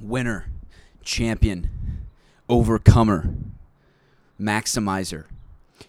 winner, 0.00 0.50
champion, 1.02 2.06
overcomer, 2.48 3.34
maximizer. 4.40 5.26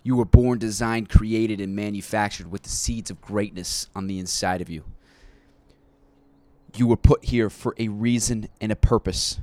You 0.04 0.16
were 0.16 0.26
born, 0.26 0.60
designed, 0.60 1.10
created, 1.10 1.60
and 1.60 1.76
manufactured 1.76 2.52
with 2.52 2.64
the 2.64 2.70
seeds 2.70 3.10
of 3.10 3.22
greatness 3.22 3.88
on 3.96 4.08
the 4.08 4.20
inside 4.20 4.62
of 4.62 4.70
you. 4.70 4.84
You 6.76 6.88
were 6.88 6.98
put 6.98 7.26
here 7.26 7.50
for 7.50 7.74
a 7.78 7.88
reason 7.88 8.50
and 8.60 8.72
a 8.72 8.76
purpose, 8.76 9.40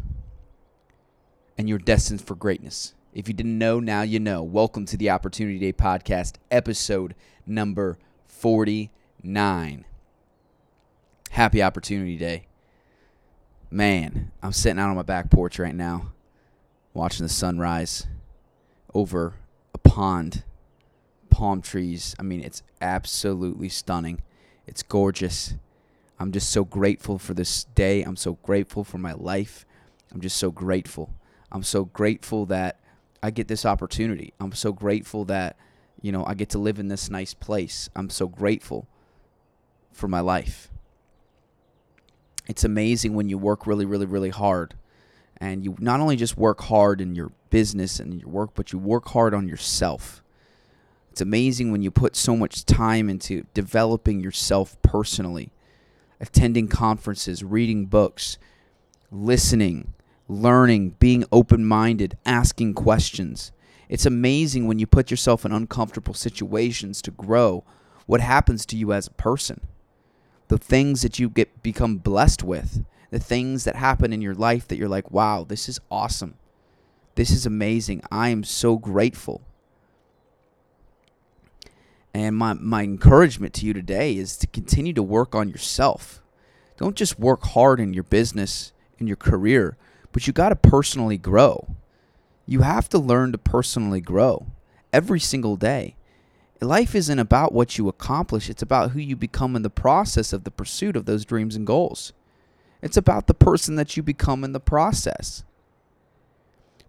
and 1.57 1.69
you're 1.69 1.79
destined 1.79 2.23
for 2.23 2.35
greatness. 2.35 2.95
If 3.15 3.29
you 3.29 3.35
didn't 3.35 3.59
know, 3.59 3.81
now 3.81 4.03
you 4.03 4.21
know. 4.21 4.43
Welcome 4.43 4.87
to 4.87 4.97
the 4.97 5.11
Opportunity 5.11 5.59
Day 5.59 5.73
Podcast, 5.73 6.37
episode 6.51 7.15
number 7.47 7.99
49. 8.27 9.85
Happy 11.31 11.63
Opportunity 11.63 12.17
Day. 12.17 12.47
Man, 13.73 14.31
I'm 14.43 14.53
sitting 14.53 14.79
out 14.79 14.91
on 14.91 14.97
my 14.97 15.03
back 15.03 15.31
porch 15.31 15.59
right 15.59 15.75
now, 15.75 16.13
watching 16.93 17.25
the 17.25 17.33
sunrise 17.33 18.07
over 18.93 19.33
a 19.73 19.79
pond, 19.79 20.45
palm 21.31 21.63
trees. 21.63 22.15
I 22.19 22.23
mean, 22.23 22.43
it's 22.43 22.63
absolutely 22.83 23.71
stunning. 23.71 24.21
It's 24.67 24.83
gorgeous. 24.83 25.55
I'm 26.19 26.33
just 26.33 26.51
so 26.51 26.67
grateful 26.67 27.19
for 27.19 27.33
this 27.33 27.65
day. 27.65 28.03
I'm 28.03 28.17
so 28.17 28.35
grateful 28.43 28.85
for 28.85 28.99
my 28.99 29.15
life. 29.15 29.65
I'm 30.13 30.21
just 30.21 30.37
so 30.37 30.51
grateful. 30.51 31.15
I'm 31.51 31.63
so 31.63 31.87
grateful 31.87 32.45
that 32.47 32.79
I 33.23 33.31
get 33.31 33.49
this 33.49 33.65
opportunity. 33.65 34.35
I'm 34.39 34.53
so 34.53 34.75
grateful 34.75 35.25
that, 35.25 35.57
you 36.03 36.13
know, 36.13 36.27
I 36.27 36.35
get 36.35 36.51
to 36.51 36.59
live 36.59 36.79
in 36.79 36.89
this 36.89 37.09
nice 37.09 37.33
place. 37.33 37.89
I'm 37.97 38.11
so 38.11 38.29
grateful 38.29 38.87
for 39.93 40.09
my 40.09 40.21
life 40.21 40.69
it's 42.47 42.65
amazing 42.65 43.15
when 43.15 43.29
you 43.29 43.39
work 43.39 43.67
really, 43.67 43.85
really, 43.85 44.07
really 44.07 44.31
hard. 44.31 44.75
And 45.37 45.65
you 45.65 45.77
not 45.79 46.01
only 46.01 46.17
just 46.17 46.37
work 46.37 46.63
hard 46.63 47.01
in 47.01 47.15
your 47.15 47.33
business 47.51 47.99
and 48.01 48.21
your 48.21 48.29
work, 48.29 48.51
but 48.55 48.73
you 48.73 48.79
work 48.79 49.09
hard 49.09 49.35
on 49.35 49.49
yourself. 49.49 50.23
It's 51.11 51.21
amazing 51.21 51.73
when 51.73 51.83
you 51.83 51.91
put 51.91 52.17
so 52.17 52.37
much 52.37 52.65
time 52.65 53.11
into 53.11 53.45
developing 53.53 54.21
yourself 54.21 54.81
personally, 54.83 55.53
attending 56.21 56.69
conferences, 56.69 57.45
reading 57.45 57.87
books, 57.87 58.39
listening, 59.11 59.93
learning, 60.29 60.91
being 60.99 61.25
open 61.31 61.67
minded, 61.67 62.17
asking 62.25 62.75
questions. 62.75 63.53
It's 63.89 64.07
amazing 64.07 64.67
when 64.67 64.79
you 64.79 64.87
put 64.87 65.11
yourself 65.11 65.45
in 65.45 65.53
uncomfortable 65.53 66.15
situations 66.15 67.03
to 67.03 67.11
grow 67.11 67.65
what 68.07 68.21
happens 68.21 68.65
to 68.67 68.77
you 68.77 68.93
as 68.93 69.07
a 69.07 69.13
person 69.13 69.61
the 70.53 70.59
things 70.59 71.01
that 71.01 71.19
you 71.19 71.31
get 71.31 71.63
become 71.63 71.97
blessed 71.97 72.43
with, 72.43 72.85
the 73.09 73.19
things 73.19 73.65
that 73.65 73.75
happen 73.75 74.13
in 74.13 74.21
your 74.21 74.35
life 74.35 74.69
that 74.69 74.77
you're 74.77 74.87
like, 74.87 75.11
wow, 75.11 75.47
this 75.49 75.67
is 75.67 75.81
awesome. 75.91 76.35
This 77.15 77.31
is 77.31 77.47
amazing. 77.47 78.03
I 78.11 78.29
am 78.29 78.45
so 78.45 78.77
grateful. 78.77 79.41
And 82.13 82.37
my, 82.37 82.53
my 82.53 82.83
encouragement 82.83 83.55
to 83.55 83.67
you 83.67 83.73
today 83.73 84.15
is 84.15 84.37
to 84.37 84.47
continue 84.47 84.93
to 84.93 85.03
work 85.03 85.35
on 85.35 85.49
yourself. 85.49 86.23
Don't 86.77 86.97
just 86.97 87.19
work 87.19 87.45
hard 87.45 87.81
in 87.81 87.95
your 87.95 88.05
business, 88.05 88.75
in 88.99 89.07
your 89.07 89.17
career, 89.17 89.79
but 90.13 90.27
you 90.27 90.35
got 90.35 90.51
to 90.51 90.57
personally 90.57 91.17
grow. 91.17 91.77
You 92.45 92.61
have 92.61 92.91
to 92.91 92.99
learn 92.99 93.33
to 93.33 93.39
personally 93.39 94.03
grow 94.03 94.49
every 94.93 95.19
single 95.19 95.57
day 95.57 95.97
life 96.63 96.95
isn't 96.95 97.19
about 97.19 97.53
what 97.53 97.79
you 97.79 97.89
accomplish, 97.89 98.49
it's 98.49 98.63
about 98.63 98.93
who 98.93 99.01
you 99.01 99.17
become 99.17 99.57
in 99.57 99.63
the 99.63 99.71
process 99.71 100.33
of 100.33 100.45
the 100.45 100.51
pursuit 100.51 100.97
of 100.97 101.07
those 101.07 101.25
dreams 101.25 101.57
and 101.57 101.67
goals. 101.67 102.13
It's 102.83 102.97
about 102.97 103.27
the 103.27 103.35
person 103.35 103.77
that 103.77 103.97
you 103.97 104.03
become 104.03 104.45
in 104.45 104.53
the 104.53 104.61
process. 104.61 105.45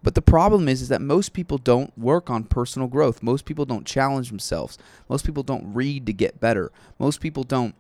But 0.02 0.16
the 0.16 0.22
problem 0.22 0.68
is, 0.68 0.82
is 0.82 0.90
that 0.90 1.02
most 1.02 1.32
people 1.32 1.58
don't 1.58 1.98
work 1.98 2.30
on 2.30 2.44
personal 2.44 2.90
growth. 2.90 3.24
Most 3.24 3.46
people 3.46 3.66
don't 3.66 3.86
challenge 3.86 4.30
themselves. 4.30 4.78
Most 5.08 5.26
people 5.26 5.44
don't 5.44 5.74
read 5.74 6.06
to 6.08 6.14
get 6.14 6.42
better. 6.42 6.72
Most 7.00 7.22
people 7.22 7.44
don't 7.44 7.74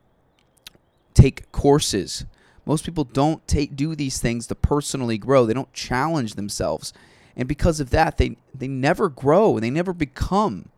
take 1.13 1.51
courses. 1.51 2.25
Most 2.65 2.85
people 2.85 3.03
don't 3.03 3.45
take 3.45 3.75
do 3.75 3.93
these 3.93 4.19
things 4.19 4.47
to 4.47 4.55
personally 4.55 5.17
grow. 5.17 5.45
They 5.45 5.53
don't 5.53 5.73
challenge 5.73 6.35
themselves. 6.35 6.93
And 7.35 7.47
because 7.47 7.81
of 7.81 7.89
that, 7.89 8.17
they, 8.17 8.37
they 8.53 8.69
never 8.69 9.09
grow 9.09 9.55
and 9.55 9.63
they 9.63 9.69
never 9.69 9.91
become 9.91 10.69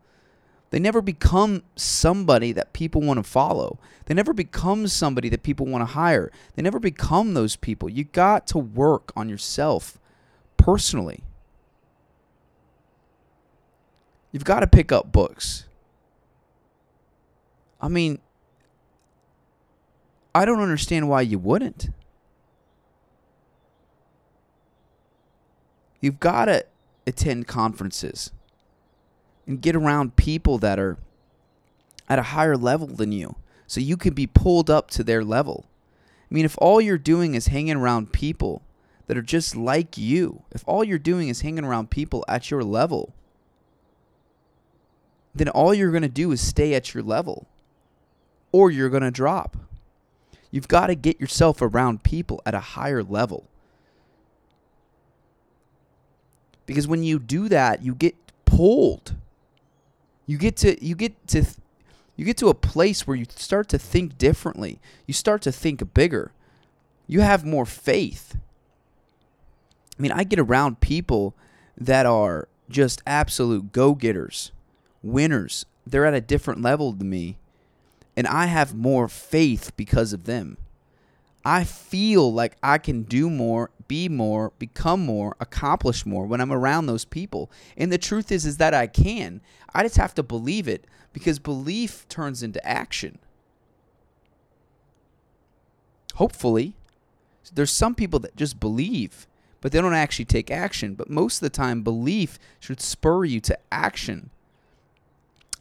they 0.76 0.80
never 0.80 1.00
become 1.00 1.62
somebody 1.74 2.52
that 2.52 2.74
people 2.74 3.00
want 3.00 3.16
to 3.16 3.22
follow. 3.22 3.78
They 4.04 4.12
never 4.12 4.34
become 4.34 4.88
somebody 4.88 5.30
that 5.30 5.42
people 5.42 5.64
want 5.64 5.80
to 5.80 5.86
hire. 5.94 6.30
They 6.54 6.60
never 6.60 6.78
become 6.78 7.32
those 7.32 7.56
people. 7.56 7.88
You 7.88 8.04
got 8.04 8.46
to 8.48 8.58
work 8.58 9.10
on 9.16 9.30
yourself 9.30 9.98
personally. 10.58 11.24
You've 14.32 14.44
got 14.44 14.60
to 14.60 14.66
pick 14.66 14.92
up 14.92 15.10
books. 15.10 15.64
I 17.80 17.88
mean, 17.88 18.18
I 20.34 20.44
don't 20.44 20.60
understand 20.60 21.08
why 21.08 21.22
you 21.22 21.38
wouldn't. 21.38 21.88
You've 26.02 26.20
got 26.20 26.44
to 26.44 26.66
attend 27.06 27.48
conferences 27.48 28.30
and 29.46 29.60
get 29.60 29.76
around 29.76 30.16
people 30.16 30.58
that 30.58 30.78
are 30.78 30.98
at 32.08 32.18
a 32.18 32.22
higher 32.22 32.56
level 32.56 32.86
than 32.86 33.12
you 33.12 33.36
so 33.66 33.80
you 33.80 33.96
can 33.96 34.14
be 34.14 34.26
pulled 34.26 34.70
up 34.70 34.90
to 34.90 35.04
their 35.04 35.24
level. 35.24 35.66
I 36.30 36.34
mean, 36.34 36.44
if 36.44 36.56
all 36.58 36.80
you're 36.80 36.98
doing 36.98 37.34
is 37.34 37.48
hanging 37.48 37.76
around 37.76 38.12
people 38.12 38.62
that 39.06 39.16
are 39.16 39.22
just 39.22 39.56
like 39.56 39.96
you, 39.96 40.42
if 40.52 40.64
all 40.66 40.82
you're 40.82 40.98
doing 40.98 41.28
is 41.28 41.42
hanging 41.42 41.64
around 41.64 41.90
people 41.90 42.24
at 42.28 42.50
your 42.50 42.64
level, 42.64 43.14
then 45.34 45.48
all 45.48 45.74
you're 45.74 45.90
going 45.90 46.02
to 46.02 46.08
do 46.08 46.32
is 46.32 46.40
stay 46.40 46.74
at 46.74 46.94
your 46.94 47.02
level 47.02 47.46
or 48.52 48.70
you're 48.70 48.88
going 48.88 49.02
to 49.02 49.10
drop. 49.10 49.56
You've 50.50 50.68
got 50.68 50.86
to 50.86 50.94
get 50.94 51.20
yourself 51.20 51.60
around 51.60 52.02
people 52.02 52.40
at 52.46 52.54
a 52.54 52.60
higher 52.60 53.02
level. 53.02 53.46
Because 56.64 56.88
when 56.88 57.04
you 57.04 57.18
do 57.18 57.48
that, 57.48 57.82
you 57.82 57.94
get 57.94 58.14
pulled 58.44 59.14
you 60.26 60.38
get 60.38 60.56
to 60.58 60.84
you 60.84 60.94
get 60.94 61.26
to 61.28 61.44
you 62.16 62.24
get 62.24 62.36
to 62.38 62.48
a 62.48 62.54
place 62.54 63.06
where 63.06 63.16
you 63.16 63.26
start 63.28 63.68
to 63.68 63.78
think 63.78 64.18
differently. 64.18 64.80
You 65.06 65.14
start 65.14 65.42
to 65.42 65.52
think 65.52 65.94
bigger. 65.94 66.32
You 67.06 67.20
have 67.20 67.44
more 67.44 67.66
faith. 67.66 68.36
I 69.98 70.02
mean, 70.02 70.12
I 70.12 70.24
get 70.24 70.38
around 70.38 70.80
people 70.80 71.34
that 71.76 72.06
are 72.06 72.48
just 72.68 73.02
absolute 73.06 73.72
go-getters, 73.72 74.50
winners. 75.02 75.66
They're 75.86 76.06
at 76.06 76.14
a 76.14 76.20
different 76.20 76.62
level 76.62 76.92
than 76.92 77.08
me, 77.08 77.36
and 78.16 78.26
I 78.26 78.46
have 78.46 78.74
more 78.74 79.08
faith 79.08 79.72
because 79.76 80.12
of 80.12 80.24
them. 80.24 80.56
I 81.44 81.64
feel 81.64 82.32
like 82.32 82.56
I 82.62 82.78
can 82.78 83.02
do 83.02 83.30
more, 83.30 83.70
be 83.88 84.08
more, 84.08 84.52
become 84.58 85.04
more, 85.04 85.36
accomplish 85.40 86.06
more 86.06 86.26
when 86.26 86.40
I'm 86.40 86.52
around 86.52 86.86
those 86.86 87.04
people. 87.04 87.50
And 87.76 87.92
the 87.92 87.98
truth 87.98 88.32
is 88.32 88.46
is 88.46 88.56
that 88.58 88.74
I 88.74 88.86
can. 88.86 89.40
I 89.74 89.82
just 89.82 89.96
have 89.96 90.14
to 90.14 90.22
believe 90.22 90.68
it 90.68 90.86
because 91.12 91.38
belief 91.38 92.06
turns 92.08 92.42
into 92.42 92.64
action. 92.66 93.18
Hopefully. 96.14 96.74
There's 97.54 97.70
some 97.70 97.94
people 97.94 98.18
that 98.20 98.36
just 98.36 98.58
believe, 98.58 99.26
but 99.60 99.70
they 99.70 99.80
don't 99.80 99.94
actually 99.94 100.24
take 100.24 100.50
action. 100.50 100.94
But 100.94 101.08
most 101.08 101.36
of 101.36 101.40
the 101.40 101.50
time 101.50 101.82
belief 101.82 102.38
should 102.58 102.80
spur 102.80 103.24
you 103.24 103.40
to 103.40 103.58
action. 103.70 104.30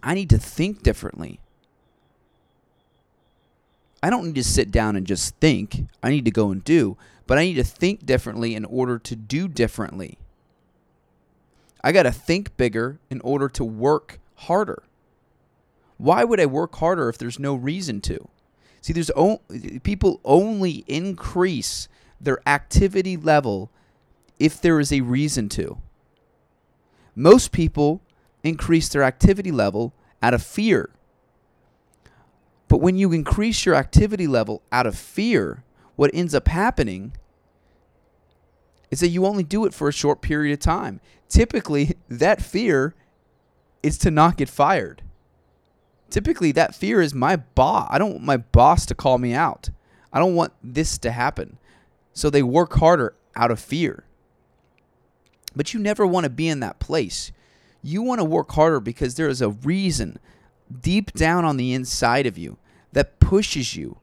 I 0.02 0.16
need 0.16 0.30
to 0.32 0.40
think 0.40 0.82
differently. 0.82 1.40
I 4.04 4.10
don't 4.10 4.26
need 4.26 4.36
to 4.36 4.44
sit 4.44 4.72
down 4.72 4.96
and 4.96 5.08
just 5.08 5.36
think. 5.38 5.88
I 6.04 6.10
need 6.10 6.26
to 6.26 6.32
go 6.32 6.52
and 6.52 6.64
do, 6.64 6.98
but 7.28 7.38
I 7.38 7.44
need 7.44 7.56
to 7.56 7.64
think 7.64 8.06
differently 8.06 8.56
in 8.56 8.66
order 8.66 9.00
to 9.00 9.16
do 9.16 9.48
differently. 9.48 10.18
I 11.84 11.92
got 11.92 12.04
to 12.04 12.12
think 12.12 12.56
bigger 12.58 13.00
in 13.10 13.22
order 13.22 13.48
to 13.50 13.64
work 13.64 14.20
harder. 14.36 14.84
Why 15.98 16.24
would 16.24 16.40
I 16.40 16.46
work 16.46 16.76
harder 16.76 17.10
if 17.10 17.18
there's 17.18 17.40
no 17.40 17.56
reason 17.56 18.02
to? 18.02 18.28
See, 18.82 18.94
there's 18.94 19.12
o- 19.16 19.42
people 19.84 20.20
only 20.26 20.84
increase 20.88 21.88
their 22.20 22.40
activity 22.48 23.18
level 23.18 23.72
if 24.40 24.62
there 24.62 24.80
is 24.80 24.92
a 24.92 25.02
reason 25.02 25.50
to. 25.50 25.78
Most 27.16 27.52
people 27.52 28.02
increase 28.44 28.90
their 28.90 29.04
activity 29.04 29.52
level 29.52 29.94
out 30.22 30.34
of 30.34 30.44
fear. 30.44 30.90
But 32.68 32.82
when 32.82 32.98
you 32.98 33.12
increase 33.12 33.66
your 33.66 33.76
activity 33.76 34.28
level 34.28 34.62
out 34.72 34.88
of 34.88 34.98
fear, 34.98 35.64
what 35.96 36.12
ends 36.14 36.34
up 36.34 36.48
happening 36.48 37.14
is 38.92 39.00
that 39.00 39.10
you 39.10 39.26
only 39.26 39.44
do 39.44 39.66
it 39.66 39.74
for 39.74 39.88
a 39.88 39.94
short 39.94 40.22
period 40.22 40.54
of 40.54 40.60
time. 40.60 41.00
Typically, 41.30 41.96
that 42.10 42.42
fear 42.42 42.96
is 43.84 43.98
to 44.00 44.12
not 44.12 44.38
get 44.38 44.50
fired. 44.50 45.02
Typically, 46.10 46.52
that 46.52 46.76
fear 46.76 47.02
is 47.02 47.14
my 47.14 47.36
boss. 47.36 47.88
I 47.92 47.98
don't 47.98 48.14
want 48.14 48.24
my 48.24 48.38
boss 48.38 48.86
to 48.88 48.96
call 48.96 49.18
me 49.18 49.34
out. 49.34 49.70
I 50.14 50.20
don't 50.20 50.36
want 50.36 50.54
this 50.64 50.98
to 51.00 51.12
happen. 51.12 51.58
So 52.14 52.30
they 52.30 52.44
work 52.44 52.74
harder 52.74 53.16
out 53.36 53.52
of 53.52 53.60
fear. 53.60 54.06
But 55.56 55.74
you 55.74 55.80
never 55.80 56.06
want 56.06 56.24
to 56.26 56.30
be 56.30 56.48
in 56.48 56.60
that 56.62 56.80
place. 56.80 57.32
You 57.82 58.02
want 58.02 58.20
to 58.20 58.26
work 58.26 58.52
harder 58.52 58.80
because 58.80 59.16
there 59.16 59.28
is 59.28 59.42
a 59.42 59.50
reason 59.50 60.20
deep 60.82 61.14
down 61.14 61.46
on 61.46 61.58
the 61.58 61.74
inside 61.74 62.26
of 62.26 62.38
you 62.38 62.58
that 62.94 63.20
pushes 63.20 63.76
you, 63.76 63.98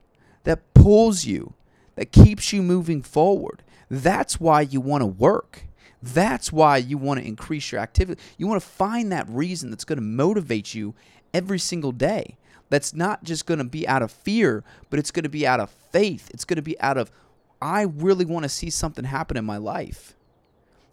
that 0.45 0.75
pulls 0.75 1.25
you, 1.25 1.55
that 1.97 2.13
keeps 2.13 2.53
you 2.53 2.63
moving 2.63 3.03
forward. 3.03 3.63
That's 3.91 4.41
why 4.41 4.63
you 4.63 4.81
want 4.81 5.03
to 5.03 5.07
work. 5.07 5.67
That's 6.03 6.53
why 6.53 6.79
you 6.79 6.99
want 6.99 7.21
to 7.21 7.27
increase 7.27 7.71
your 7.71 7.81
activity. 7.81 8.21
You 8.37 8.47
want 8.47 8.61
to 8.61 8.69
find 8.69 9.13
that 9.13 9.29
reason 9.29 9.71
that's 9.71 9.85
going 9.85 9.99
to 9.99 10.03
motivate 10.03 10.75
you 10.75 10.95
every 11.33 11.59
single 11.59 11.93
day. 11.93 12.37
That's 12.71 12.95
not 12.95 13.23
just 13.23 13.47
going 13.47 13.59
to 13.59 13.65
be 13.65 13.87
out 13.87 14.03
of 14.03 14.11
fear, 14.11 14.65
but 14.89 14.99
it's 14.99 15.11
going 15.11 15.25
to 15.25 15.29
be 15.29 15.47
out 15.47 15.61
of 15.61 15.71
faith. 15.71 16.31
It's 16.33 16.45
going 16.45 16.57
to 16.57 16.63
be 16.63 16.81
out 16.81 16.97
of, 16.97 17.13
I 17.61 17.83
really 17.83 18.25
want 18.25 18.45
to 18.45 18.49
see 18.49 18.71
something 18.71 19.05
happen 19.05 19.37
in 19.37 19.45
my 19.45 19.59
life. 19.59 20.17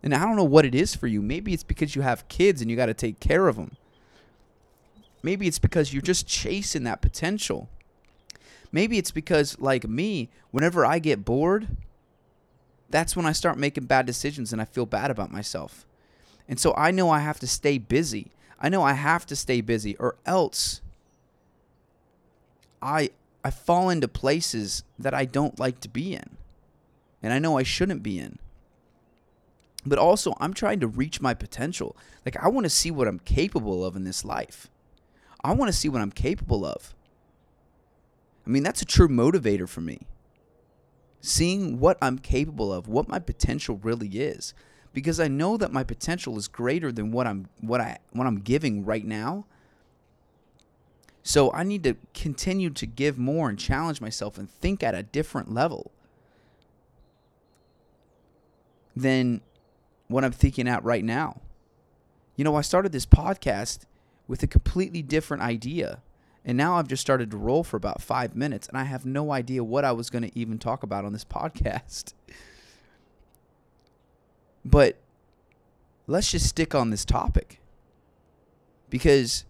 And 0.04 0.13
I 0.13 0.19
don't 0.19 0.36
know 0.36 0.44
what 0.44 0.66
it 0.66 0.75
is 0.75 0.95
for 0.95 1.07
you. 1.07 1.21
Maybe 1.21 1.54
it's 1.54 1.63
because 1.63 1.95
you 1.95 2.01
have 2.01 2.27
kids 2.27 2.62
and 2.62 2.69
you 2.69 2.77
got 2.77 2.88
to 2.88 2.94
take 2.94 3.19
care 3.19 3.48
of 3.48 3.56
them. 3.56 3.77
Maybe 5.21 5.48
it's 5.48 5.60
because 5.60 5.94
you're 5.94 6.01
just 6.01 6.27
chasing 6.27 6.83
that 6.83 7.01
potential. 7.01 7.69
Maybe 8.71 8.98
it's 8.98 9.12
because, 9.12 9.60
like 9.60 9.88
me, 9.88 10.30
whenever 10.51 10.86
I 10.86 11.00
get 11.00 11.25
bored, 11.25 11.68
that's 12.89 13.16
when 13.16 13.25
I 13.25 13.31
start 13.31 13.57
making 13.57 13.86
bad 13.86 14.06
decisions 14.06 14.54
and 14.54 14.62
I 14.62 14.66
feel 14.66 14.86
bad 14.86 15.12
about 15.12 15.31
myself. 15.31 15.86
And 16.48 16.60
so 16.60 16.74
I 16.75 16.92
know 16.92 17.10
I 17.10 17.19
have 17.19 17.39
to 17.39 17.48
stay 17.48 17.77
busy. 17.77 18.31
I 18.60 18.69
know 18.69 18.83
I 18.83 18.94
have 18.94 19.25
to 19.27 19.36
stay 19.36 19.62
busy 19.62 19.95
or 19.98 20.16
else 20.25 20.81
I 22.81 23.12
I 23.44 23.51
fall 23.51 23.89
into 23.89 24.07
places 24.07 24.83
that 24.98 25.13
I 25.13 25.25
don't 25.25 25.60
like 25.60 25.80
to 25.81 25.89
be 25.89 26.13
in. 26.13 26.38
And 27.24 27.31
I 27.31 27.39
know 27.39 27.57
I 27.57 27.63
shouldn't 27.63 28.04
be 28.04 28.19
in. 28.19 28.38
But 29.86 29.98
also, 29.98 30.36
I'm 30.42 30.54
trying 30.54 30.81
to 30.81 30.88
reach 30.88 31.21
my 31.21 31.33
potential. 31.33 31.95
Like 32.25 32.36
I 32.44 32.50
want 32.50 32.66
to 32.66 32.69
see 32.69 32.92
what 32.92 33.07
I'm 33.07 33.19
capable 33.19 33.86
of 33.86 33.95
in 33.95 34.04
this 34.04 34.25
life. 34.25 34.69
I 35.44 35.53
want 35.53 35.71
to 35.71 35.77
see 35.77 35.89
what 35.89 36.01
I'm 36.01 36.12
capable 36.12 36.65
of. 36.65 36.94
I 38.45 38.50
mean, 38.50 38.63
that's 38.63 38.81
a 38.81 38.86
true 38.86 39.07
motivator 39.07 39.68
for 39.68 39.81
me 39.81 40.07
seeing 41.21 41.80
what 41.80 41.97
I'm 42.01 42.18
capable 42.18 42.71
of, 42.71 42.88
what 42.88 43.07
my 43.07 43.19
potential 43.19 43.80
really 43.83 44.07
is, 44.07 44.53
because 44.94 45.19
I 45.19 45.27
know 45.27 45.57
that 45.57 45.71
my 45.71 45.83
potential 45.83 46.38
is 46.38 46.47
greater 46.47 46.91
than 46.91 47.12
what 47.12 47.27
I'm 47.27 47.47
what 47.62 47.81
I 47.81 48.00
what 48.12 48.27
I'm 48.27 48.39
giving 48.39 48.86
right 48.86 49.06
now. 49.06 49.45
So 51.21 51.51
I 51.53 51.63
need 51.63 51.83
to 51.83 51.95
continue 52.13 52.69
to 52.71 52.85
give 52.85 53.19
more 53.19 53.50
and 53.50 53.59
challenge 53.59 54.01
myself 54.01 54.38
and 54.38 54.50
think 54.50 54.81
at 54.81 54.95
a 54.95 55.03
different 55.03 55.53
level 55.53 55.92
than 58.95 59.42
what 60.07 60.24
I'm 60.24 60.31
thinking 60.31 60.68
at 60.68 60.83
right 60.83 61.03
now. 61.03 61.42
You 62.35 62.45
know, 62.45 62.56
I 62.56 62.62
started 62.62 62.94
this 62.94 63.06
podcast 63.06 63.80
with 64.29 64.41
a 64.43 64.47
completely 64.47 65.01
different 65.01 65.43
idea 65.43 66.01
and 66.45 66.57
now 66.57 66.77
I've 66.77 66.87
just 66.87 67.01
started 67.01 67.31
to 67.31 67.37
roll 67.37 67.63
for 67.63 67.77
about 67.77 68.01
five 68.01 68.35
minutes, 68.35 68.67
and 68.67 68.77
I 68.77 68.83
have 68.83 69.05
no 69.05 69.31
idea 69.31 69.63
what 69.63 69.85
I 69.85 69.91
was 69.91 70.09
going 70.09 70.23
to 70.23 70.39
even 70.39 70.57
talk 70.57 70.83
about 70.83 71.05
on 71.05 71.13
this 71.13 71.25
podcast. 71.25 72.13
But 74.65 74.97
let's 76.05 76.29
just 76.29 76.45
stick 76.45 76.75
on 76.75 76.89
this 76.89 77.05
topic. 77.05 77.61
Because, 78.89 79.45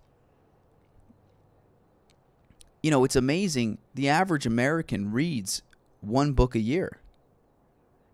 you 2.83 2.91
know, 2.91 3.03
it's 3.03 3.15
amazing. 3.15 3.79
The 3.95 4.07
average 4.07 4.45
American 4.45 5.11
reads 5.11 5.63
one 6.01 6.33
book 6.33 6.53
a 6.53 6.59
year. 6.59 6.99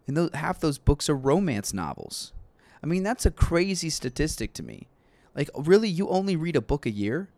And 0.08 0.34
half 0.34 0.62
those 0.62 0.78
books 0.78 1.10
are 1.10 1.16
romance 1.18 1.74
novels. 1.74 2.32
I 2.82 2.86
mean, 2.88 3.04
that's 3.04 3.26
a 3.26 3.32
crazy 3.32 3.90
statistic 3.90 4.54
to 4.54 4.64
me. 4.64 4.88
Like, 5.36 5.50
really, 5.56 5.90
you 5.90 6.08
only 6.10 6.36
read 6.36 6.56
a 6.56 6.62
book 6.62 6.86
a 6.86 6.92
year? 6.92 7.30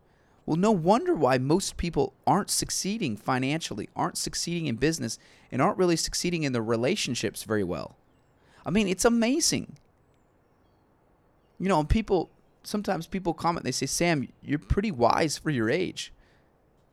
Well, 0.46 0.56
no 0.56 0.70
wonder 0.72 1.14
why 1.14 1.36
most 1.36 1.76
people 1.76 2.14
aren't 2.26 2.48
succeeding 2.48 3.16
financially, 3.16 3.88
aren't 3.94 4.16
succeeding 4.16 4.66
in 4.66 4.76
business, 4.76 5.18
and 5.52 5.60
aren't 5.60 5.78
really 5.78 5.96
succeeding 5.96 6.44
in 6.44 6.52
their 6.52 6.62
relationships 6.62 7.42
very 7.42 7.64
well. 7.64 7.96
I 8.64 8.70
mean, 8.70 8.88
it's 8.88 9.04
amazing. 9.04 9.76
You 11.58 11.68
know, 11.68 11.84
people 11.84 12.30
sometimes 12.62 13.06
people 13.06 13.34
comment, 13.34 13.64
they 13.64 13.72
say, 13.72 13.86
Sam, 13.86 14.28
you're 14.42 14.58
pretty 14.58 14.90
wise 14.90 15.38
for 15.38 15.50
your 15.50 15.70
age. 15.70 16.12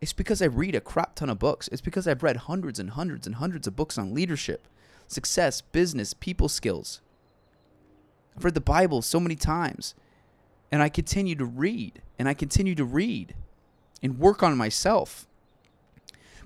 It's 0.02 0.14
because 0.14 0.42
I 0.42 0.46
read 0.46 0.76
a 0.76 0.82
crap 0.82 1.16
ton 1.16 1.30
of 1.30 1.40
books. 1.40 1.68
It's 1.72 1.82
because 1.82 2.08
I've 2.08 2.24
read 2.24 2.38
hundreds 2.38 2.80
and 2.80 2.92
hundreds 2.92 3.28
and 3.28 3.36
hundreds 3.36 3.68
of 3.68 3.76
books 3.76 3.98
on 3.98 4.14
leadership, 4.14 4.68
success, 5.08 5.62
business, 5.62 6.14
people 6.14 6.50
skills. 6.50 7.02
I've 8.36 8.46
read 8.46 8.54
the 8.54 8.62
Bible 8.62 9.02
so 9.02 9.20
many 9.20 9.36
times, 9.36 9.96
and 10.72 10.82
I 10.82 10.90
continue 10.90 11.36
to 11.36 11.46
read, 11.46 12.02
and 12.18 12.28
I 12.28 12.34
continue 12.34 12.76
to 12.76 12.86
read 12.86 13.36
and 14.02 14.20
work 14.20 14.44
on 14.44 14.58
myself. 14.58 15.28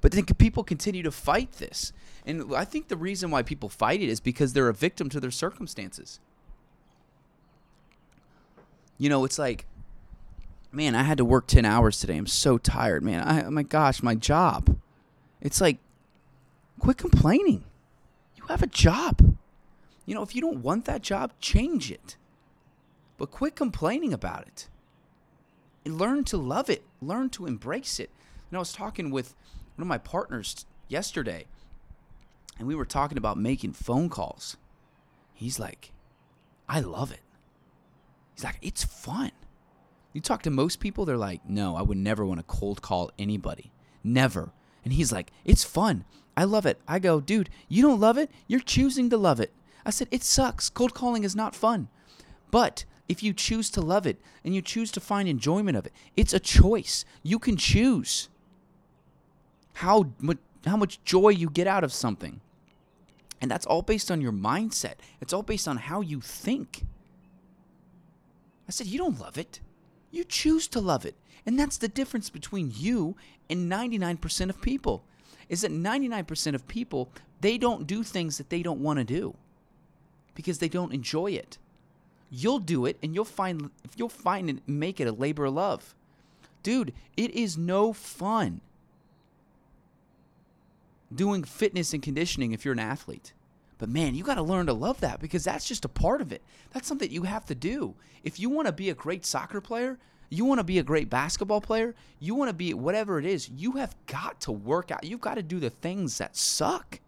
But 0.01 0.12
then 0.12 0.25
people 0.25 0.63
continue 0.63 1.04
to 1.04 1.12
fight 1.12 1.54
this. 1.54 1.92
And 2.25 2.54
I 2.56 2.66
think 2.66 2.88
the 2.88 2.98
reason 2.98 3.31
why 3.31 3.44
people 3.44 3.69
fight 3.69 4.01
it 4.01 4.10
is 4.10 4.19
because 4.19 4.54
they're 4.54 4.69
a 4.69 4.74
victim 4.74 5.10
to 5.10 5.19
their 5.19 5.31
circumstances. 5.31 6.19
You 8.98 9.10
know, 9.10 9.25
it's 9.25 9.39
like, 9.39 9.66
man, 10.71 10.95
I 10.95 11.04
had 11.04 11.18
to 11.18 11.25
work 11.25 11.48
10 11.48 11.66
hours 11.66 12.00
today. 12.00 12.18
I'm 12.18 12.27
so 12.27 12.57
tired, 12.57 13.04
man. 13.04 13.21
I, 13.21 13.44
oh 13.44 13.51
my 13.51 13.63
gosh, 13.63 14.04
my 14.04 14.16
job. 14.16 14.77
It's 15.42 15.62
like, 15.62 15.77
quit 16.80 16.98
complaining. 16.98 17.63
You 18.36 18.44
have 18.48 18.62
a 18.62 18.68
job. 18.68 19.38
You 20.06 20.16
know, 20.16 20.24
if 20.24 20.36
you 20.36 20.42
don't 20.42 20.62
want 20.62 20.86
that 20.86 21.01
job, 21.01 21.31
change 21.39 21.92
it. 21.92 22.18
But 23.19 23.30
quit 23.30 23.56
complaining 23.56 24.13
about 24.13 24.48
it 24.48 24.68
learn 25.98 26.24
to 26.25 26.38
love 26.38 26.69
it, 26.69 26.83
learn 27.01 27.30
to 27.31 27.45
embrace 27.45 28.00
it. 28.00 28.10
Know, 28.51 28.60
I 28.60 28.62
was 28.62 28.74
talking 28.74 29.12
with 29.12 29.36
one 29.75 29.83
of 29.83 29.88
my 29.88 29.98
partners 29.98 30.66
yesterday, 30.88 31.45
and 32.57 32.68
we 32.68 32.75
were 32.75 32.86
talking 32.86 33.18
about 33.18 33.38
making 33.38 33.74
phone 33.74 34.10
calls. 34.10 34.57
He's 35.33 35.60
like, 35.60 35.92
I 36.68 36.80
love 36.80 37.12
it. 37.12 37.21
He's 38.33 38.44
like, 38.44 38.57
it's 38.62 38.83
fun. 38.83 39.31
You 40.13 40.21
talk 40.21 40.42
to 40.44 40.50
most 40.50 40.80
people, 40.80 41.06
they're 41.06 41.18
like, 41.18 41.48
no, 41.48 41.75
I 41.75 41.81
would 41.83 41.98
never 41.98 42.25
want 42.25 42.39
to 42.39 42.44
cold 42.44 42.81
call 42.81 43.12
anybody. 43.19 43.71
Never. 44.04 44.51
And 44.83 44.94
he's 44.94 45.12
like, 45.12 45.31
it's 45.45 45.63
fun. 45.63 46.06
I 46.36 46.45
love 46.45 46.66
it. 46.66 46.80
I 46.88 47.00
go, 47.00 47.19
dude, 47.19 47.50
you 47.68 47.83
don't 47.83 48.00
love 48.00 48.18
it? 48.18 48.31
You're 48.48 48.60
choosing 48.60 49.10
to 49.12 49.18
love 49.18 49.39
it. 49.39 49.54
I 49.86 49.92
said, 49.92 50.07
it 50.10 50.24
sucks. 50.24 50.69
Cold 50.69 50.94
calling 50.94 51.24
is 51.24 51.36
not 51.36 51.54
fun. 51.54 51.90
But 52.49 52.85
if 53.09 53.23
you 53.23 53.33
choose 53.33 53.71
to 53.71 53.81
love 53.81 54.06
it 54.06 54.21
and 54.45 54.56
you 54.56 54.61
choose 54.61 54.92
to 54.92 54.99
find 54.99 55.28
enjoyment 55.28 55.75
of 55.75 55.87
it. 55.87 55.94
It's 56.16 56.33
a 56.33 56.39
choice. 56.39 57.04
You 57.23 57.39
can 57.39 57.57
choose 57.57 58.30
how 59.73 60.11
much, 60.19 60.37
how 60.66 60.78
much 60.78 61.04
joy 61.04 61.30
you 61.30 61.49
get 61.49 61.68
out 61.68 61.83
of 61.83 61.92
something. 61.92 62.39
And 63.42 63.49
that's 63.49 63.66
all 63.66 63.81
based 63.81 64.11
on 64.11 64.21
your 64.21 64.31
mindset. 64.31 64.95
It's 65.19 65.33
all 65.33 65.42
based 65.42 65.68
on 65.68 65.78
how 65.78 66.01
you 66.01 66.21
think. 66.21 66.85
I 68.68 68.71
said, 68.71 68.87
You 68.87 68.99
don't 68.99 69.19
love 69.19 69.37
it. 69.37 69.59
You 70.11 70.23
choose 70.23 70.68
to 70.69 70.80
love 70.80 71.06
it. 71.06 71.16
And 71.45 71.57
that's 71.57 71.78
the 71.78 71.87
difference 71.87 72.30
between 72.30 72.71
you 72.75 73.16
and 73.49 73.71
99% 73.71 74.49
of 74.49 74.61
people. 74.61 75.04
Is 75.47 75.61
that 75.61 75.71
99% 75.71 76.54
of 76.54 76.68
people, 76.68 77.11
they 77.42 77.57
don't 77.57 77.87
do 77.87 78.04
things 78.04 78.37
that 78.37 78.49
they 78.51 78.61
don't 78.61 78.81
want 78.81 78.99
to 78.99 79.06
do 79.06 79.35
because 80.35 80.59
they 80.59 80.69
don't 80.69 80.94
enjoy 80.94 81.31
it 81.31 81.57
you'll 82.30 82.59
do 82.59 82.86
it 82.86 82.98
and 83.02 83.14
you'll 83.14 83.26
find 83.26 83.69
if 83.83 83.92
you'll 83.98 84.09
find 84.09 84.50
and 84.50 84.62
make 84.68 85.00
it 85.00 85.07
a 85.07 85.12
labor 85.12 85.45
of 85.45 85.54
love. 85.54 85.95
Dude, 86.64 86.94
it 87.16 87.31
is 87.31 87.57
no 87.57 87.94
fun 87.94 88.62
doing 91.14 91.44
fitness 91.44 91.94
and 91.94 92.04
conditioning 92.04 92.52
if 92.52 92.64
you're 92.64 92.74
an 92.74 92.80
athlete. 92.80 93.33
But 93.78 93.90
man, 93.90 94.14
you 94.14 94.24
got 94.24 94.36
to 94.36 94.44
learn 94.44 94.66
to 94.68 94.74
love 94.74 95.00
that 95.00 95.19
because 95.19 95.45
that's 95.45 95.68
just 95.68 95.86
a 95.86 95.90
part 95.90 96.21
of 96.21 96.31
it. 96.31 96.44
That's 96.71 96.88
something 96.88 97.09
you 97.09 97.24
have 97.24 97.45
to 97.45 97.56
do. 97.56 97.95
If 98.24 98.40
you 98.40 98.50
want 98.50 98.68
to 98.68 98.74
be 98.74 98.90
a 98.90 98.94
great 98.94 99.26
soccer 99.26 99.62
player, 99.62 99.98
you 100.30 100.45
want 100.45 100.59
to 100.59 100.66
be 100.66 100.78
a 100.78 100.83
great 100.83 101.09
basketball 101.09 101.62
player, 101.62 101.95
you 102.19 102.36
want 102.36 102.50
to 102.50 102.54
be 102.54 102.74
whatever 102.74 103.18
it 103.18 103.26
is, 103.26 103.50
you 103.50 103.74
have 103.74 103.95
got 104.06 104.42
to 104.42 104.52
work 104.52 104.92
out. 104.92 105.04
You've 105.04 105.21
got 105.21 105.36
to 105.36 105.44
do 105.44 105.59
the 105.59 105.69
things 105.69 106.18
that 106.19 106.36
suck. 106.36 107.00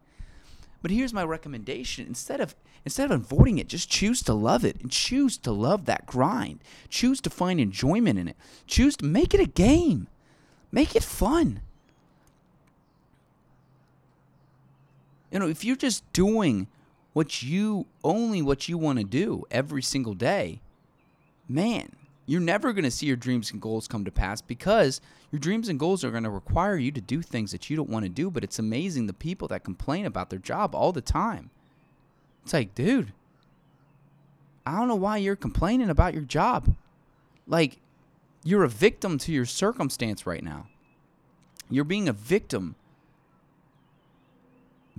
But 0.82 0.92
here's 0.92 1.14
my 1.14 1.24
recommendation 1.24 2.08
instead 2.08 2.42
of 2.42 2.56
instead 2.86 3.12
of 3.12 3.22
avoiding 3.22 3.58
it, 3.58 3.68
just 3.68 3.90
choose 3.90 4.22
to 4.24 4.34
love 4.34 4.66
it 4.66 4.80
and 4.82 4.92
choose 4.92 5.38
to 5.40 5.52
love 5.52 5.86
that 5.86 6.06
grind. 6.06 6.60
Choose 6.90 7.22
to 7.22 7.30
find 7.30 7.60
enjoyment 7.60 8.18
in 8.20 8.28
it. 8.28 8.38
Choose 8.68 8.96
to 8.98 9.06
make 9.06 9.34
it 9.34 9.40
a 9.40 9.46
game. 9.46 10.08
Make 10.72 10.96
it 10.96 11.04
fun. 11.04 11.62
You 15.32 15.40
know, 15.40 15.48
if 15.48 15.64
you're 15.64 15.76
just 15.76 16.12
doing 16.12 16.68
what 17.14 17.42
you 17.42 17.88
only 18.04 18.42
what 18.42 18.68
you 18.68 18.78
want 18.78 19.00
to 19.00 19.06
do 19.06 19.46
every 19.52 19.82
single 19.82 20.14
day, 20.14 20.62
man, 21.48 21.96
you're 22.26 22.42
never 22.42 22.74
going 22.74 22.84
to 22.84 22.92
see 22.92 23.08
your 23.08 23.16
dreams 23.16 23.52
and 23.52 23.62
goals 23.62 23.88
come 23.88 24.06
to 24.06 24.12
pass 24.12 24.42
because 24.42 25.02
your 25.32 25.40
dreams 25.40 25.70
and 25.70 25.80
goals 25.80 26.04
are 26.04 26.12
going 26.12 26.24
to 26.24 26.30
require 26.30 26.78
you 26.78 26.92
to 26.92 27.02
do 27.02 27.22
things 27.22 27.52
that 27.52 27.70
you 27.70 27.76
don't 27.76 27.90
want 27.90 28.04
to 28.04 28.10
do. 28.10 28.30
But 28.30 28.44
it's 28.44 28.60
amazing 28.60 29.08
the 29.08 29.14
people 29.14 29.48
that 29.50 29.64
complain 29.64 30.06
about 30.06 30.30
their 30.30 30.40
job 30.40 30.76
all 30.76 30.92
the 30.92 31.02
time. 31.02 31.50
It's 32.44 32.54
like, 32.54 32.74
dude, 32.76 33.14
I 34.66 34.78
don't 34.78 34.88
know 34.88 34.96
why 34.96 35.18
you're 35.18 35.36
complaining 35.36 35.90
about 35.90 36.14
your 36.14 36.24
job. 36.24 36.76
Like, 37.48 37.78
you're 38.44 38.64
a 38.64 38.70
victim 38.70 39.18
to 39.20 39.32
your 39.32 39.46
circumstance 39.46 40.26
right 40.26 40.44
now. 40.44 40.68
You're 41.70 41.84
being 41.84 42.10
a 42.10 42.14
victim. 42.14 42.76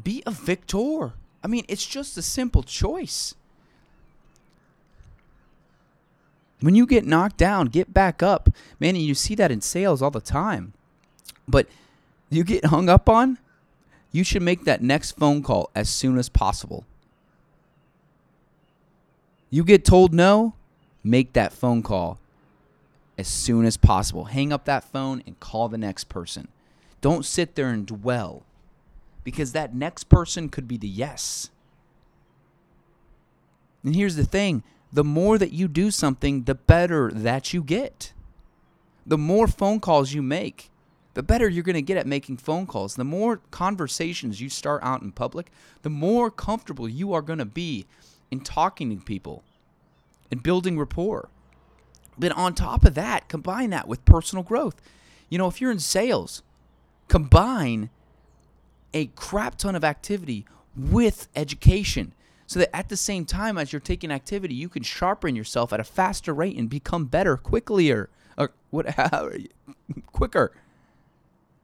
Be 0.03 0.23
a 0.27 0.31
victor. 0.31 1.13
I 1.43 1.49
mean, 1.49 1.65
it's 1.69 1.87
just 1.87 2.17
a 2.17 2.23
simple 2.23 2.63
choice. 2.63 3.35
When 6.61 6.77
you 6.77 6.87
get 6.87 7.05
knocked 7.05 7.37
down, 7.37 7.67
get 7.67 7.93
back 7.93 8.23
up. 8.23 8.49
Man, 8.79 8.95
and 8.95 9.05
you 9.05 9.15
see 9.15 9.35
that 9.35 9.51
in 9.51 9.61
sales 9.61 10.01
all 10.01 10.13
the 10.13 10.21
time. 10.21 10.73
But 11.49 11.67
you 12.31 12.45
get 12.45 12.67
hung 12.67 12.89
up 12.89 13.09
on, 13.09 13.39
you 14.13 14.23
should 14.23 14.43
make 14.43 14.65
that 14.65 14.81
next 14.81 15.13
phone 15.13 15.43
call 15.43 15.71
as 15.75 15.91
soon 15.91 16.17
as 16.19 16.29
possible. 16.29 16.87
You 19.53 19.65
get 19.65 19.85
told 19.85 20.15
no, 20.15 20.55
make 21.05 21.35
that 21.35 21.53
phone 21.53 21.83
call 21.83 22.19
as 23.19 23.29
soon 23.29 23.67
as 23.67 23.77
possible. 23.77 24.25
Hang 24.25 24.51
up 24.51 24.65
that 24.65 24.83
phone 24.83 25.23
and 25.27 25.39
call 25.41 25.69
the 25.69 25.77
next 25.77 26.05
person. 26.05 26.49
Don't 27.03 27.27
sit 27.27 27.55
there 27.55 27.69
and 27.69 27.85
dwell 27.85 28.45
because 29.25 29.53
that 29.53 29.75
next 29.75 30.05
person 30.05 30.49
could 30.49 30.67
be 30.67 30.79
the 30.79 30.89
yes. 30.89 31.51
And 33.85 33.95
here's 33.95 34.17
the 34.17 34.25
thing 34.25 34.63
the 34.91 35.05
more 35.05 35.37
that 35.37 35.53
you 35.53 35.69
do 35.69 35.91
something, 35.91 36.45
the 36.45 36.55
better 36.55 37.11
that 37.13 37.53
you 37.53 37.63
get. 37.63 38.15
The 39.05 39.19
more 39.19 39.49
phone 39.49 39.81
calls 39.81 40.15
you 40.15 40.23
make, 40.23 40.71
the 41.13 41.23
better 41.23 41.47
you're 41.47 41.65
going 41.65 41.75
to 41.75 41.83
get 41.83 41.99
at 41.99 42.07
making 42.07 42.39
phone 42.39 42.67
calls. 42.67 42.95
The 42.95 43.05
more 43.05 43.43
conversations 43.51 44.41
you 44.41 44.49
start 44.49 44.83
out 44.83 45.03
in 45.03 45.13
public, 45.13 45.51
the 45.83 45.91
more 45.91 46.31
comfortable 46.31 46.89
you 46.89 47.13
are 47.13 47.21
going 47.21 47.41
to 47.41 47.45
be 47.45 47.85
in 48.33 48.41
talking 48.41 48.89
to 48.89 49.05
people 49.05 49.45
and 50.31 50.43
building 50.43 50.79
rapport. 50.79 51.29
But 52.19 52.33
on 52.33 52.55
top 52.55 52.85
of 52.87 52.95
that, 52.95 53.29
combine 53.29 53.69
that 53.71 53.87
with 53.87 54.03
personal 54.07 54.43
growth. 54.43 54.81
You 55.29 55.37
know, 55.37 55.49
if 55.49 55.61
you're 55.61 55.71
in 55.71 55.79
sales, 55.79 56.43
combine 57.09 57.91
a 58.95 59.07
crap 59.07 59.57
ton 59.57 59.77
of 59.77 59.85
activity 59.85 60.47
with 60.75 61.29
education 61.37 62.15
so 62.47 62.59
that 62.59 62.75
at 62.75 62.89
the 62.89 62.97
same 62.97 63.27
time 63.27 63.59
as 63.59 63.71
you're 63.71 63.81
taking 63.81 64.11
activity, 64.11 64.55
you 64.55 64.71
can 64.71 64.83
sharpen 64.83 65.37
yourself 65.37 65.71
at 65.71 65.79
a 65.81 65.85
faster 65.85 66.33
rate 66.33 66.57
and 66.57 66.71
become 66.71 67.05
better 67.05 67.37
quickly 67.37 67.91
or, 67.91 68.09
or 68.39 68.51
what, 68.71 68.87
quicker. 70.13 70.53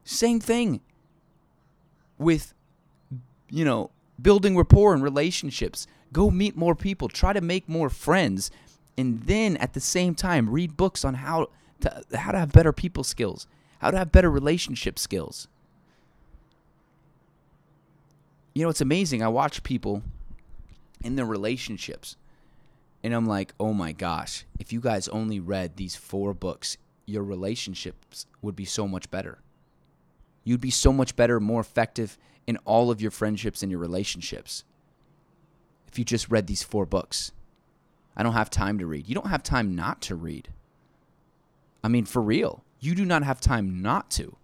Same 0.05 0.39
thing 0.39 0.81
with, 2.19 2.53
you 3.49 3.65
know, 3.65 3.91
building 4.21 4.57
rapport 4.57 4.95
and 4.95 5.03
relationships. 5.03 5.87
Go 6.13 6.31
meet 6.31 6.57
more 6.57 6.75
people, 6.75 7.09
try 7.09 7.33
to 7.33 7.41
make 7.41 7.69
more 7.69 7.91
friends, 7.91 8.51
and 8.97 9.23
then 9.25 9.57
at 9.59 9.75
the 9.75 9.81
same 9.81 10.15
time 10.15 10.51
read 10.51 10.77
books 10.77 11.05
on 11.05 11.15
how 11.15 11.49
to 11.81 12.05
how 12.15 12.33
to 12.33 12.39
have 12.39 12.53
better 12.53 12.73
people 12.73 13.05
skills, 13.05 13.47
how 13.81 13.91
to 13.91 13.99
have 13.99 14.11
better 14.11 14.31
relationship 14.31 14.99
skills. 14.99 15.49
You 18.55 18.65
know, 18.65 18.71
it's 18.71 18.81
amazing. 18.81 19.23
I 19.23 19.29
watch 19.29 19.63
people 19.63 20.03
in 21.05 21.15
their 21.15 21.27
relationships 21.27 22.17
and 23.03 23.15
I'm 23.15 23.27
like, 23.27 23.55
"Oh 23.61 23.73
my 23.73 23.93
gosh, 23.93 24.45
if 24.59 24.73
you 24.73 24.81
guys 24.81 25.09
only 25.09 25.39
read 25.39 25.77
these 25.77 25.95
four 25.95 26.35
books, 26.35 26.77
your 27.07 27.23
relationships 27.23 28.27
would 28.43 28.57
be 28.57 28.65
so 28.65 28.89
much 28.89 29.11
better." 29.11 29.39
You'd 30.49 30.63
be 30.63 30.71
so 30.71 30.95
much 30.95 31.15
better, 31.15 31.41
more 31.41 31.61
effective 31.61 32.17
in 32.47 32.57
all 32.65 32.91
of 32.91 33.03
your 33.03 33.11
friendships 33.11 33.63
and 33.63 33.71
your 33.71 33.79
relationships 33.79 34.65
if 35.87 35.99
you 35.99 36.07
just 36.07 36.31
read 36.31 36.47
these 36.47 36.63
four 36.63 36.87
books. 36.87 37.33
I 38.17 38.23
don't 38.23 38.33
have 38.33 38.49
time 38.49 38.79
to 38.79 38.87
read. 38.87 39.11
You 39.11 39.15
don't 39.15 39.29
have 39.29 39.43
time 39.43 39.77
not 39.77 40.01
to 40.03 40.15
read. 40.15 40.49
I 41.85 41.89
mean, 41.89 42.07
for 42.07 42.23
real, 42.23 42.65
you 42.81 42.95
do 42.95 43.05
not 43.05 43.25
have 43.25 43.43
time 43.43 43.83
not 43.83 44.11
to. 44.13 44.39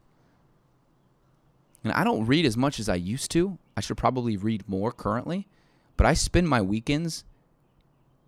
And 1.82 1.94
I 1.94 2.04
don't 2.04 2.26
read 2.26 2.44
as 2.44 2.56
much 2.58 2.78
as 2.78 2.90
I 2.90 2.96
used 2.96 3.30
to. 3.30 3.56
I 3.74 3.80
should 3.80 3.96
probably 3.96 4.36
read 4.36 4.68
more 4.68 4.92
currently, 4.92 5.48
but 5.96 6.06
I 6.06 6.12
spend 6.12 6.50
my 6.50 6.60
weekends 6.60 7.24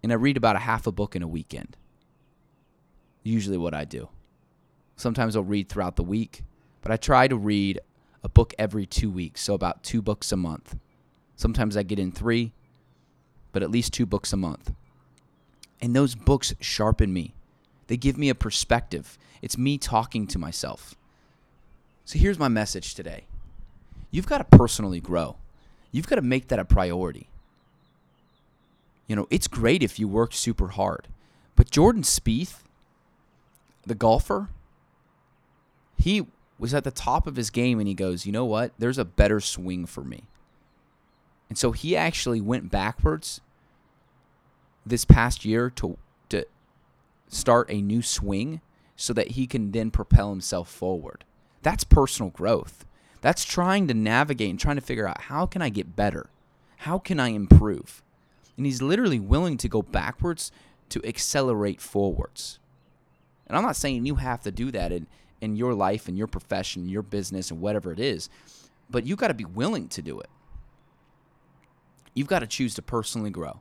and 0.02 0.10
I 0.10 0.14
read 0.16 0.38
about 0.38 0.56
a 0.56 0.60
half 0.60 0.86
a 0.86 0.92
book 0.92 1.14
in 1.14 1.22
a 1.22 1.28
weekend. 1.28 1.76
Usually, 3.22 3.58
what 3.58 3.74
I 3.74 3.84
do. 3.84 4.08
Sometimes 4.96 5.36
I'll 5.36 5.44
read 5.44 5.68
throughout 5.68 5.96
the 5.96 6.02
week. 6.02 6.42
But 6.86 6.92
I 6.92 6.98
try 6.98 7.26
to 7.26 7.36
read 7.36 7.80
a 8.22 8.28
book 8.28 8.54
every 8.60 8.86
two 8.86 9.10
weeks, 9.10 9.42
so 9.42 9.54
about 9.54 9.82
two 9.82 10.00
books 10.00 10.30
a 10.30 10.36
month. 10.36 10.76
Sometimes 11.34 11.76
I 11.76 11.82
get 11.82 11.98
in 11.98 12.12
three, 12.12 12.52
but 13.50 13.64
at 13.64 13.72
least 13.72 13.92
two 13.92 14.06
books 14.06 14.32
a 14.32 14.36
month. 14.36 14.72
And 15.80 15.96
those 15.96 16.14
books 16.14 16.54
sharpen 16.60 17.12
me. 17.12 17.34
They 17.88 17.96
give 17.96 18.16
me 18.16 18.28
a 18.28 18.36
perspective. 18.36 19.18
It's 19.42 19.58
me 19.58 19.78
talking 19.78 20.28
to 20.28 20.38
myself. 20.38 20.94
So 22.04 22.20
here's 22.20 22.38
my 22.38 22.46
message 22.46 22.94
today 22.94 23.24
you've 24.12 24.28
got 24.28 24.38
to 24.38 24.56
personally 24.56 25.00
grow, 25.00 25.38
you've 25.90 26.06
got 26.06 26.14
to 26.14 26.22
make 26.22 26.46
that 26.46 26.60
a 26.60 26.64
priority. 26.64 27.28
You 29.08 29.16
know, 29.16 29.26
it's 29.28 29.48
great 29.48 29.82
if 29.82 29.98
you 29.98 30.06
work 30.06 30.32
super 30.32 30.68
hard, 30.68 31.08
but 31.56 31.68
Jordan 31.68 32.02
Spieth, 32.02 32.60
the 33.84 33.96
golfer, 33.96 34.50
he 35.98 36.26
was 36.58 36.74
at 36.74 36.84
the 36.84 36.90
top 36.90 37.26
of 37.26 37.36
his 37.36 37.50
game 37.50 37.78
and 37.78 37.88
he 37.88 37.94
goes, 37.94 38.26
you 38.26 38.32
know 38.32 38.44
what? 38.44 38.72
There's 38.78 38.98
a 38.98 39.04
better 39.04 39.40
swing 39.40 39.86
for 39.86 40.02
me. 40.02 40.24
And 41.48 41.58
so 41.58 41.72
he 41.72 41.96
actually 41.96 42.40
went 42.40 42.70
backwards 42.70 43.40
this 44.84 45.04
past 45.04 45.44
year 45.44 45.70
to 45.70 45.98
to 46.28 46.46
start 47.28 47.70
a 47.70 47.82
new 47.82 48.02
swing 48.02 48.60
so 48.96 49.12
that 49.12 49.32
he 49.32 49.46
can 49.46 49.72
then 49.72 49.90
propel 49.90 50.30
himself 50.30 50.68
forward. 50.68 51.24
That's 51.62 51.84
personal 51.84 52.30
growth. 52.30 52.84
That's 53.20 53.44
trying 53.44 53.88
to 53.88 53.94
navigate 53.94 54.50
and 54.50 54.58
trying 54.58 54.76
to 54.76 54.82
figure 54.82 55.08
out 55.08 55.22
how 55.22 55.46
can 55.46 55.62
I 55.62 55.68
get 55.68 55.96
better? 55.96 56.30
How 56.78 56.98
can 56.98 57.20
I 57.20 57.28
improve? 57.28 58.02
And 58.56 58.64
he's 58.64 58.80
literally 58.80 59.20
willing 59.20 59.56
to 59.58 59.68
go 59.68 59.82
backwards 59.82 60.50
to 60.90 61.04
accelerate 61.04 61.80
forwards. 61.80 62.58
And 63.46 63.56
I'm 63.56 63.64
not 63.64 63.76
saying 63.76 64.06
you 64.06 64.16
have 64.16 64.42
to 64.42 64.50
do 64.50 64.70
that 64.72 64.92
and 64.92 65.06
in 65.40 65.56
your 65.56 65.74
life 65.74 66.08
and 66.08 66.16
your 66.16 66.26
profession, 66.26 66.88
your 66.88 67.02
business, 67.02 67.50
and 67.50 67.60
whatever 67.60 67.92
it 67.92 68.00
is. 68.00 68.28
But 68.88 69.04
you 69.04 69.16
got 69.16 69.28
to 69.28 69.34
be 69.34 69.44
willing 69.44 69.88
to 69.88 70.02
do 70.02 70.20
it. 70.20 70.30
You've 72.14 72.28
got 72.28 72.38
to 72.40 72.46
choose 72.46 72.74
to 72.74 72.82
personally 72.82 73.30
grow. 73.30 73.60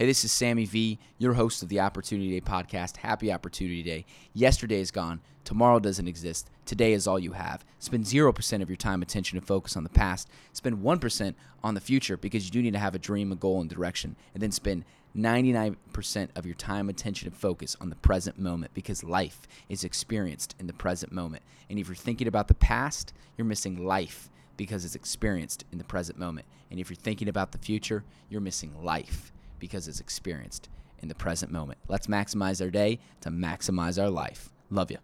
Hey, 0.00 0.06
this 0.06 0.24
is 0.24 0.32
Sammy 0.32 0.64
V, 0.64 0.98
your 1.18 1.34
host 1.34 1.62
of 1.62 1.68
the 1.68 1.80
Opportunity 1.80 2.30
Day 2.30 2.40
podcast. 2.40 2.96
Happy 2.96 3.30
Opportunity 3.30 3.82
Day. 3.82 4.06
Yesterday 4.32 4.80
is 4.80 4.90
gone. 4.90 5.20
Tomorrow 5.44 5.78
doesn't 5.78 6.08
exist. 6.08 6.48
Today 6.64 6.94
is 6.94 7.06
all 7.06 7.18
you 7.18 7.32
have. 7.32 7.66
Spend 7.80 8.06
0% 8.06 8.62
of 8.62 8.70
your 8.70 8.78
time, 8.78 9.02
attention, 9.02 9.36
and 9.36 9.46
focus 9.46 9.76
on 9.76 9.84
the 9.84 9.90
past. 9.90 10.30
Spend 10.54 10.78
1% 10.78 11.34
on 11.62 11.74
the 11.74 11.82
future 11.82 12.16
because 12.16 12.46
you 12.46 12.50
do 12.50 12.62
need 12.62 12.72
to 12.72 12.78
have 12.78 12.94
a 12.94 12.98
dream, 12.98 13.30
a 13.30 13.36
goal, 13.36 13.60
and 13.60 13.68
direction. 13.68 14.16
And 14.32 14.42
then 14.42 14.52
spend 14.52 14.86
99% 15.14 16.28
of 16.34 16.46
your 16.46 16.54
time, 16.54 16.88
attention, 16.88 17.28
and 17.28 17.36
focus 17.36 17.76
on 17.78 17.90
the 17.90 17.96
present 17.96 18.38
moment 18.38 18.72
because 18.72 19.04
life 19.04 19.46
is 19.68 19.84
experienced 19.84 20.56
in 20.58 20.66
the 20.66 20.72
present 20.72 21.12
moment. 21.12 21.42
And 21.68 21.78
if 21.78 21.88
you're 21.88 21.94
thinking 21.94 22.26
about 22.26 22.48
the 22.48 22.54
past, 22.54 23.12
you're 23.36 23.44
missing 23.44 23.84
life 23.84 24.30
because 24.56 24.86
it's 24.86 24.94
experienced 24.94 25.66
in 25.70 25.76
the 25.76 25.84
present 25.84 26.18
moment. 26.18 26.46
And 26.70 26.80
if 26.80 26.88
you're 26.88 26.96
thinking 26.96 27.28
about 27.28 27.52
the 27.52 27.58
future, 27.58 28.02
you're 28.30 28.40
missing 28.40 28.82
life 28.82 29.30
because 29.60 29.86
it's 29.86 30.00
experienced 30.00 30.68
in 30.98 31.08
the 31.08 31.14
present 31.14 31.52
moment. 31.52 31.78
Let's 31.88 32.08
maximize 32.08 32.62
our 32.62 32.70
day 32.70 32.98
to 33.20 33.30
maximize 33.30 34.02
our 34.02 34.10
life. 34.10 34.50
Love 34.70 34.90
you. 34.90 34.98